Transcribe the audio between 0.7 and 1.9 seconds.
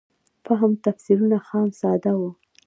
تفسیرونه خام